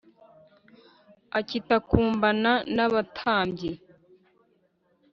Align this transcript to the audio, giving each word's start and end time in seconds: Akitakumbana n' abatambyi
Akitakumbana 1.39 2.51
n' 2.75 2.79
abatambyi 2.85 3.71